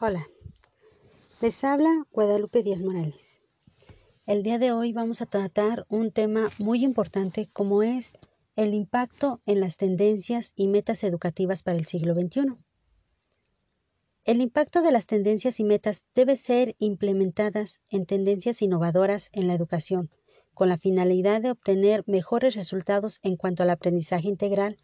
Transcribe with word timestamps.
Hola, 0.00 0.30
les 1.40 1.64
habla 1.64 2.06
Guadalupe 2.12 2.62
Díaz 2.62 2.82
Morales. 2.82 3.42
El 4.26 4.44
día 4.44 4.60
de 4.60 4.70
hoy 4.70 4.92
vamos 4.92 5.20
a 5.22 5.26
tratar 5.26 5.86
un 5.88 6.12
tema 6.12 6.50
muy 6.58 6.84
importante 6.84 7.48
como 7.52 7.82
es 7.82 8.12
el 8.54 8.74
impacto 8.74 9.40
en 9.44 9.58
las 9.58 9.76
tendencias 9.76 10.52
y 10.54 10.68
metas 10.68 11.02
educativas 11.02 11.64
para 11.64 11.78
el 11.78 11.86
siglo 11.86 12.14
XXI. 12.14 12.54
El 14.24 14.40
impacto 14.40 14.82
de 14.82 14.92
las 14.92 15.06
tendencias 15.06 15.58
y 15.58 15.64
metas 15.64 16.04
debe 16.14 16.36
ser 16.36 16.76
implementadas 16.78 17.80
en 17.90 18.06
tendencias 18.06 18.62
innovadoras 18.62 19.30
en 19.32 19.48
la 19.48 19.54
educación, 19.54 20.10
con 20.54 20.68
la 20.68 20.78
finalidad 20.78 21.42
de 21.42 21.50
obtener 21.50 22.04
mejores 22.06 22.54
resultados 22.54 23.18
en 23.24 23.36
cuanto 23.36 23.64
al 23.64 23.70
aprendizaje 23.70 24.28
integral 24.28 24.76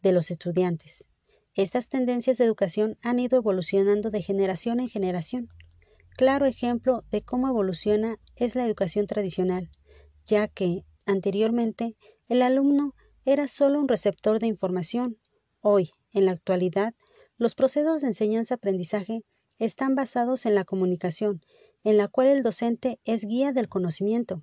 de 0.00 0.12
los 0.12 0.30
estudiantes 0.30 1.04
estas 1.54 1.88
tendencias 1.88 2.38
de 2.38 2.44
educación 2.44 2.98
han 3.02 3.18
ido 3.18 3.38
evolucionando 3.38 4.10
de 4.10 4.22
generación 4.22 4.80
en 4.80 4.88
generación. 4.88 5.48
Claro 6.16 6.46
ejemplo 6.46 7.04
de 7.10 7.22
cómo 7.22 7.48
evoluciona 7.48 8.18
es 8.36 8.54
la 8.54 8.66
educación 8.66 9.06
tradicional, 9.06 9.70
ya 10.24 10.48
que, 10.48 10.84
anteriormente, 11.06 11.96
el 12.28 12.42
alumno 12.42 12.94
era 13.24 13.48
solo 13.48 13.78
un 13.80 13.88
receptor 13.88 14.38
de 14.38 14.46
información. 14.46 15.16
Hoy, 15.60 15.90
en 16.12 16.26
la 16.26 16.32
actualidad, 16.32 16.94
los 17.36 17.54
procesos 17.54 18.00
de 18.00 18.08
enseñanza-aprendizaje 18.08 19.22
están 19.58 19.94
basados 19.94 20.46
en 20.46 20.54
la 20.54 20.64
comunicación, 20.64 21.40
en 21.84 21.96
la 21.96 22.08
cual 22.08 22.28
el 22.28 22.42
docente 22.42 22.98
es 23.04 23.24
guía 23.24 23.52
del 23.52 23.68
conocimiento, 23.68 24.42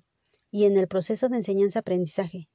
y 0.50 0.64
en 0.64 0.76
el 0.76 0.88
proceso 0.88 1.28
de 1.28 1.38
enseñanza-aprendizaje 1.38 2.48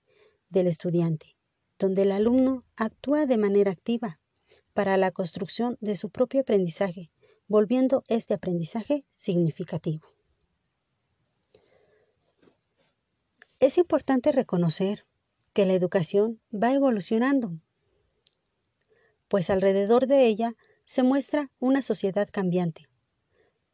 del 0.50 0.68
estudiante, 0.68 1.36
donde 1.80 2.04
el 2.04 2.12
alumno 2.12 2.64
actúa 2.76 3.26
de 3.26 3.38
manera 3.38 3.72
activa, 3.72 4.20
para 4.76 4.98
la 4.98 5.12
construcción 5.12 5.78
de 5.80 5.96
su 5.96 6.10
propio 6.10 6.42
aprendizaje, 6.42 7.10
volviendo 7.48 8.04
este 8.10 8.34
aprendizaje 8.34 9.06
significativo. 9.14 10.06
Es 13.62 13.78
importante 13.78 14.34
reconocer 14.34 15.06
que 15.54 15.66
la 15.66 15.74
educación 15.74 16.42
va 16.54 16.74
evolucionando, 16.74 17.54
pues 19.30 19.50
alrededor 19.50 20.08
de 20.08 20.26
ella 20.26 20.56
se 20.84 21.04
muestra 21.04 21.50
una 21.60 21.82
sociedad 21.82 22.28
cambiante. 22.30 22.90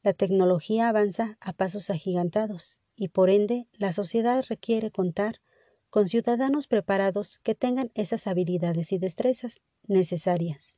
La 0.03 0.13
tecnología 0.13 0.88
avanza 0.88 1.36
a 1.41 1.52
pasos 1.53 1.89
agigantados 1.89 2.80
y 2.95 3.08
por 3.08 3.31
ende 3.31 3.65
la 3.73 3.91
sociedad 3.91 4.45
requiere 4.47 4.91
contar 4.91 5.41
con 5.89 6.08
ciudadanos 6.08 6.67
preparados 6.67 7.39
que 7.39 7.55
tengan 7.55 7.91
esas 7.95 8.27
habilidades 8.27 8.91
y 8.91 8.99
destrezas 8.99 9.58
necesarias 9.88 10.75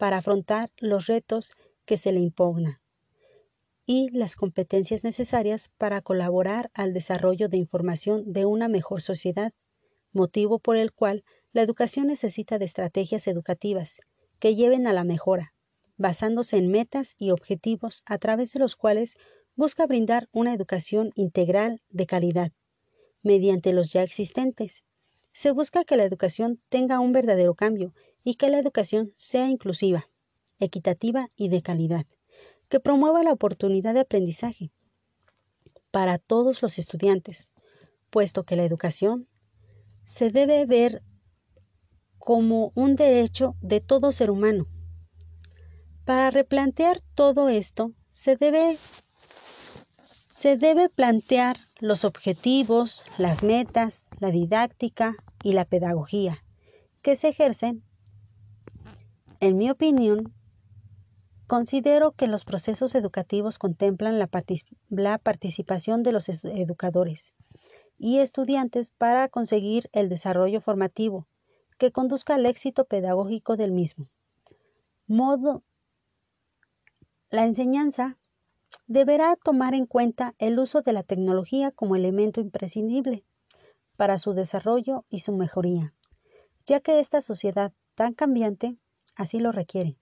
para 0.00 0.16
afrontar 0.16 0.70
los 0.78 1.08
retos 1.08 1.52
que 1.84 1.98
se 1.98 2.10
le 2.10 2.20
impugnan 2.20 2.78
y 3.84 4.08
las 4.16 4.34
competencias 4.34 5.04
necesarias 5.04 5.70
para 5.76 6.00
colaborar 6.00 6.70
al 6.72 6.94
desarrollo 6.94 7.50
de 7.50 7.58
información 7.58 8.32
de 8.32 8.46
una 8.46 8.68
mejor 8.68 9.02
sociedad, 9.02 9.52
motivo 10.12 10.58
por 10.58 10.78
el 10.78 10.92
cual 10.92 11.22
la 11.52 11.60
educación 11.60 12.06
necesita 12.06 12.58
de 12.58 12.64
estrategias 12.64 13.26
educativas 13.26 14.00
que 14.38 14.54
lleven 14.54 14.86
a 14.86 14.94
la 14.94 15.04
mejora, 15.04 15.52
basándose 15.98 16.56
en 16.56 16.70
metas 16.70 17.14
y 17.18 17.30
objetivos 17.30 18.02
a 18.06 18.16
través 18.16 18.54
de 18.54 18.60
los 18.60 18.76
cuales 18.76 19.16
busca 19.54 19.86
brindar 19.86 20.30
una 20.32 20.54
educación 20.54 21.10
integral 21.14 21.82
de 21.90 22.06
calidad, 22.06 22.52
mediante 23.22 23.74
los 23.74 23.92
ya 23.92 24.02
existentes. 24.02 24.82
Se 25.32 25.50
busca 25.50 25.84
que 25.84 25.98
la 25.98 26.04
educación 26.04 26.58
tenga 26.70 27.00
un 27.00 27.12
verdadero 27.12 27.54
cambio 27.54 27.92
y 28.24 28.34
que 28.34 28.50
la 28.50 28.58
educación 28.58 29.12
sea 29.16 29.48
inclusiva, 29.48 30.08
equitativa 30.58 31.28
y 31.36 31.48
de 31.48 31.62
calidad, 31.62 32.06
que 32.68 32.80
promueva 32.80 33.22
la 33.22 33.32
oportunidad 33.32 33.94
de 33.94 34.00
aprendizaje 34.00 34.70
para 35.90 36.18
todos 36.18 36.62
los 36.62 36.78
estudiantes, 36.78 37.48
puesto 38.10 38.44
que 38.44 38.56
la 38.56 38.64
educación 38.64 39.28
se 40.04 40.30
debe 40.30 40.66
ver 40.66 41.02
como 42.18 42.72
un 42.74 42.96
derecho 42.96 43.56
de 43.60 43.80
todo 43.80 44.12
ser 44.12 44.30
humano. 44.30 44.66
Para 46.04 46.30
replantear 46.30 47.00
todo 47.14 47.48
esto, 47.48 47.92
se 48.08 48.36
debe, 48.36 48.78
se 50.28 50.56
debe 50.56 50.88
plantear 50.88 51.56
los 51.78 52.04
objetivos, 52.04 53.04
las 53.16 53.42
metas, 53.42 54.04
la 54.18 54.30
didáctica 54.30 55.16
y 55.42 55.52
la 55.52 55.64
pedagogía 55.64 56.44
que 57.02 57.16
se 57.16 57.28
ejercen 57.28 57.82
en 59.40 59.56
mi 59.56 59.70
opinión, 59.70 60.34
considero 61.46 62.12
que 62.12 62.26
los 62.26 62.44
procesos 62.44 62.94
educativos 62.94 63.58
contemplan 63.58 64.18
la, 64.18 65.18
participación 65.18 66.02
de 66.02 66.12
los 66.12 66.28
educadores 66.28 67.32
y 67.98 68.18
estudiantes 68.18 68.90
para 68.90 69.28
conseguir 69.28 69.88
el 69.92 70.08
desarrollo 70.08 70.60
formativo 70.60 71.26
que 71.78 71.90
conduzca 71.90 72.34
al 72.34 72.44
éxito 72.44 72.84
pedagógico 72.84 73.56
del 73.56 73.72
mismo. 73.72 74.08
Modo 75.06 75.62
la 77.30 77.46
enseñanza 77.46 78.18
deberá 78.86 79.36
tomar 79.36 79.74
en 79.74 79.86
cuenta 79.86 80.34
el 80.38 80.58
uso 80.58 80.82
de 80.82 80.92
la 80.92 81.02
tecnología 81.02 81.70
como 81.70 81.96
elemento 81.96 82.40
imprescindible 82.40 83.24
para 83.96 84.18
su 84.18 84.34
desarrollo 84.34 85.04
y 85.08 85.20
su 85.20 85.32
mejoría, 85.32 85.94
ya 86.66 86.80
que 86.80 87.00
esta 87.00 87.22
sociedad 87.22 87.72
tan 87.94 88.14
cambiante 88.14 88.78
así 89.20 89.38
lo 89.38 89.52
requiere, 89.52 89.98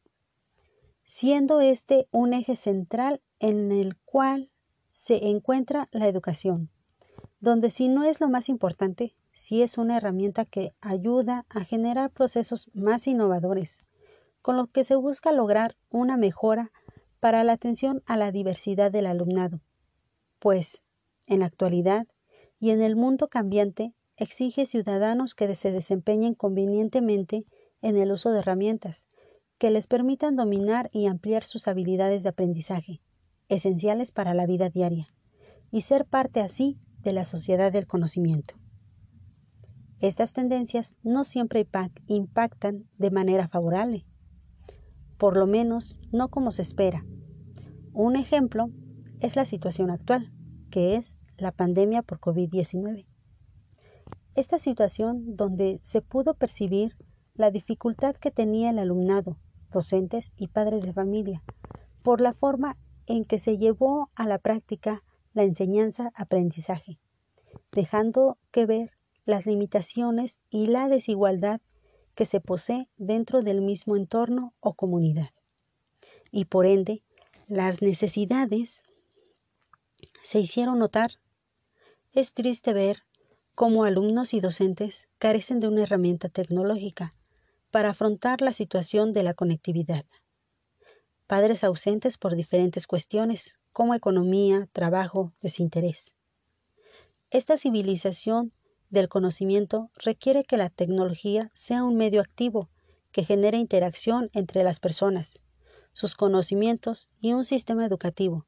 siendo 1.02 1.60
este 1.60 2.06
un 2.12 2.34
eje 2.34 2.54
central 2.54 3.20
en 3.40 3.72
el 3.72 3.96
cual 3.96 4.48
se 4.90 5.26
encuentra 5.26 5.88
la 5.90 6.06
educación, 6.06 6.70
donde 7.40 7.68
si 7.68 7.88
no 7.88 8.04
es 8.04 8.20
lo 8.20 8.28
más 8.28 8.48
importante, 8.48 9.16
sí 9.32 9.62
es 9.62 9.76
una 9.76 9.96
herramienta 9.96 10.44
que 10.44 10.72
ayuda 10.80 11.46
a 11.48 11.64
generar 11.64 12.10
procesos 12.10 12.70
más 12.74 13.08
innovadores, 13.08 13.82
con 14.40 14.56
lo 14.56 14.68
que 14.68 14.84
se 14.84 14.94
busca 14.94 15.32
lograr 15.32 15.76
una 15.90 16.16
mejora 16.16 16.70
para 17.18 17.42
la 17.42 17.54
atención 17.54 18.04
a 18.06 18.16
la 18.16 18.30
diversidad 18.30 18.92
del 18.92 19.06
alumnado, 19.06 19.60
pues, 20.38 20.80
en 21.26 21.40
la 21.40 21.46
actualidad 21.46 22.06
y 22.60 22.70
en 22.70 22.82
el 22.82 22.94
mundo 22.94 23.26
cambiante, 23.26 23.94
exige 24.16 24.64
ciudadanos 24.64 25.34
que 25.34 25.52
se 25.56 25.72
desempeñen 25.72 26.34
convenientemente 26.34 27.44
en 27.82 27.96
el 27.96 28.12
uso 28.12 28.30
de 28.30 28.40
herramientas 28.40 29.06
que 29.58 29.70
les 29.70 29.86
permitan 29.86 30.36
dominar 30.36 30.88
y 30.92 31.06
ampliar 31.06 31.44
sus 31.44 31.68
habilidades 31.68 32.22
de 32.22 32.28
aprendizaje, 32.28 33.00
esenciales 33.48 34.12
para 34.12 34.34
la 34.34 34.46
vida 34.46 34.70
diaria, 34.70 35.12
y 35.70 35.82
ser 35.82 36.04
parte 36.06 36.40
así 36.40 36.78
de 37.00 37.12
la 37.12 37.24
sociedad 37.24 37.72
del 37.72 37.86
conocimiento. 37.86 38.54
Estas 40.00 40.32
tendencias 40.32 40.94
no 41.02 41.24
siempre 41.24 41.66
impactan 42.06 42.84
de 42.98 43.10
manera 43.10 43.48
favorable, 43.48 44.06
por 45.16 45.36
lo 45.36 45.46
menos 45.46 45.98
no 46.12 46.28
como 46.28 46.52
se 46.52 46.62
espera. 46.62 47.04
Un 47.92 48.14
ejemplo 48.14 48.70
es 49.20 49.34
la 49.34 49.44
situación 49.44 49.90
actual, 49.90 50.32
que 50.70 50.94
es 50.94 51.18
la 51.36 51.50
pandemia 51.50 52.02
por 52.02 52.20
COVID-19. 52.20 53.06
Esta 54.36 54.60
situación 54.60 55.36
donde 55.36 55.80
se 55.82 56.00
pudo 56.00 56.34
percibir 56.34 56.94
la 57.38 57.52
dificultad 57.52 58.16
que 58.16 58.32
tenía 58.32 58.70
el 58.70 58.80
alumnado, 58.80 59.38
docentes 59.70 60.32
y 60.36 60.48
padres 60.48 60.82
de 60.82 60.92
familia, 60.92 61.42
por 62.02 62.20
la 62.20 62.34
forma 62.34 62.76
en 63.06 63.24
que 63.24 63.38
se 63.38 63.58
llevó 63.58 64.10
a 64.16 64.26
la 64.26 64.38
práctica 64.38 65.04
la 65.34 65.44
enseñanza-aprendizaje, 65.44 66.98
dejando 67.70 68.38
que 68.50 68.66
ver 68.66 68.90
las 69.24 69.46
limitaciones 69.46 70.36
y 70.50 70.66
la 70.66 70.88
desigualdad 70.88 71.60
que 72.16 72.26
se 72.26 72.40
posee 72.40 72.88
dentro 72.96 73.42
del 73.42 73.60
mismo 73.60 73.94
entorno 73.94 74.52
o 74.58 74.74
comunidad. 74.74 75.30
Y 76.32 76.46
por 76.46 76.66
ende, 76.66 77.04
las 77.46 77.82
necesidades 77.82 78.82
se 80.24 80.40
hicieron 80.40 80.80
notar. 80.80 81.12
Es 82.12 82.32
triste 82.32 82.72
ver 82.72 83.04
cómo 83.54 83.84
alumnos 83.84 84.34
y 84.34 84.40
docentes 84.40 85.06
carecen 85.18 85.60
de 85.60 85.68
una 85.68 85.84
herramienta 85.84 86.28
tecnológica 86.28 87.14
para 87.70 87.90
afrontar 87.90 88.40
la 88.40 88.52
situación 88.52 89.12
de 89.12 89.22
la 89.22 89.34
conectividad. 89.34 90.04
Padres 91.26 91.64
ausentes 91.64 92.16
por 92.16 92.34
diferentes 92.34 92.86
cuestiones 92.86 93.58
como 93.72 93.94
economía, 93.94 94.68
trabajo, 94.72 95.32
desinterés. 95.42 96.14
Esta 97.30 97.58
civilización 97.58 98.52
del 98.88 99.08
conocimiento 99.08 99.90
requiere 99.96 100.44
que 100.44 100.56
la 100.56 100.70
tecnología 100.70 101.50
sea 101.52 101.84
un 101.84 101.96
medio 101.96 102.22
activo 102.22 102.70
que 103.12 103.22
genere 103.22 103.58
interacción 103.58 104.30
entre 104.32 104.64
las 104.64 104.80
personas, 104.80 105.42
sus 105.92 106.14
conocimientos 106.14 107.08
y 107.20 107.34
un 107.34 107.44
sistema 107.44 107.84
educativo 107.84 108.46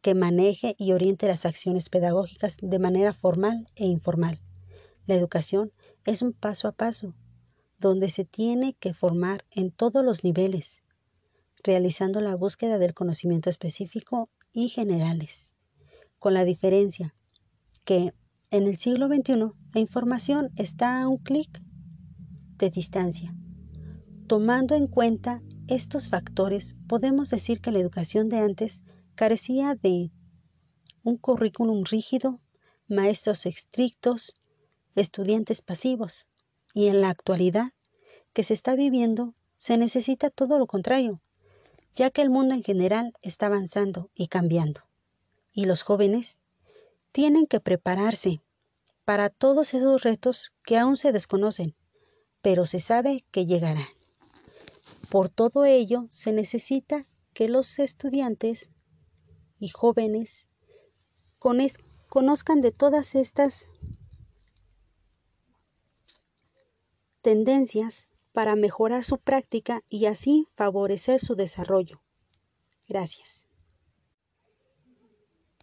que 0.00 0.14
maneje 0.14 0.74
y 0.78 0.92
oriente 0.92 1.28
las 1.28 1.46
acciones 1.46 1.88
pedagógicas 1.88 2.56
de 2.60 2.78
manera 2.78 3.12
formal 3.12 3.66
e 3.76 3.86
informal. 3.86 4.40
La 5.06 5.14
educación 5.14 5.72
es 6.04 6.22
un 6.22 6.32
paso 6.32 6.66
a 6.66 6.72
paso 6.72 7.14
donde 7.82 8.08
se 8.08 8.24
tiene 8.24 8.74
que 8.74 8.94
formar 8.94 9.44
en 9.50 9.70
todos 9.70 10.02
los 10.02 10.24
niveles. 10.24 10.80
realizando 11.64 12.20
la 12.20 12.34
búsqueda 12.34 12.76
del 12.78 12.92
conocimiento 12.92 13.48
específico 13.48 14.28
y 14.52 14.68
generales, 14.68 15.52
con 16.18 16.34
la 16.34 16.44
diferencia 16.44 17.14
que 17.84 18.12
en 18.50 18.66
el 18.66 18.78
siglo 18.78 19.06
XXI 19.06 19.52
la 19.72 19.80
información 19.80 20.50
está 20.56 21.00
a 21.00 21.06
un 21.06 21.18
clic 21.18 21.62
de 22.58 22.70
distancia. 22.70 23.32
Tomando 24.26 24.74
en 24.74 24.88
cuenta 24.88 25.40
estos 25.68 26.08
factores, 26.08 26.74
podemos 26.88 27.30
decir 27.30 27.60
que 27.60 27.70
la 27.70 27.78
educación 27.78 28.28
de 28.28 28.38
antes 28.38 28.82
carecía 29.14 29.76
de 29.76 30.10
un 31.04 31.16
currículum 31.16 31.84
rígido, 31.84 32.40
maestros 32.88 33.46
estrictos, 33.46 34.34
estudiantes 34.96 35.62
pasivos, 35.62 36.26
y 36.72 36.88
en 36.88 37.00
la 37.00 37.10
actualidad 37.10 37.72
que 38.32 38.44
se 38.44 38.54
está 38.54 38.74
viviendo 38.74 39.34
se 39.56 39.78
necesita 39.78 40.30
todo 40.30 40.58
lo 40.58 40.66
contrario, 40.66 41.20
ya 41.94 42.10
que 42.10 42.22
el 42.22 42.30
mundo 42.30 42.54
en 42.54 42.62
general 42.62 43.12
está 43.20 43.46
avanzando 43.46 44.10
y 44.14 44.28
cambiando, 44.28 44.82
y 45.52 45.66
los 45.66 45.82
jóvenes 45.82 46.38
tienen 47.12 47.46
que 47.46 47.60
prepararse 47.60 48.40
para 49.04 49.28
todos 49.28 49.74
esos 49.74 50.02
retos 50.02 50.52
que 50.64 50.78
aún 50.78 50.96
se 50.96 51.12
desconocen, 51.12 51.74
pero 52.40 52.64
se 52.66 52.78
sabe 52.78 53.24
que 53.30 53.46
llegarán. 53.46 53.86
Por 55.10 55.28
todo 55.28 55.64
ello, 55.64 56.06
se 56.08 56.32
necesita 56.32 57.06
que 57.34 57.48
los 57.48 57.78
estudiantes 57.78 58.70
y 59.58 59.68
jóvenes 59.68 60.46
conozcan 61.38 62.60
de 62.60 62.72
todas 62.72 63.14
estas 63.14 63.68
tendencias 67.22 68.08
para 68.32 68.56
mejorar 68.56 69.04
su 69.04 69.18
práctica 69.18 69.82
y 69.88 70.06
así 70.06 70.48
favorecer 70.54 71.20
su 71.20 71.34
desarrollo. 71.34 72.02
Gracias. 72.88 73.41